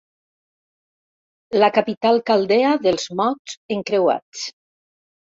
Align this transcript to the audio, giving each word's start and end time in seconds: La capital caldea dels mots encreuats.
La 1.59 1.67
capital 1.75 2.17
caldea 2.29 2.71
dels 2.85 3.05
mots 3.19 3.53
encreuats. 3.77 4.43